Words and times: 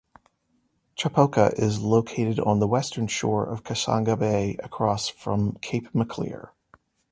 Chipoka 0.97 1.53
is 1.59 1.79
located 1.79 2.39
on 2.39 2.57
the 2.57 2.65
western 2.67 3.05
shore 3.05 3.45
of 3.45 3.63
Kasangha 3.63 4.17
Bay 4.17 4.57
across 4.63 5.07
from 5.09 5.59
Cape 5.61 5.93
Maclear. 5.93 6.53